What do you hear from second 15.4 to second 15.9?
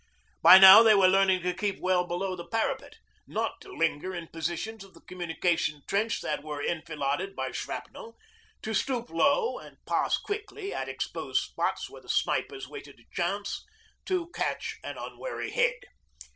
head.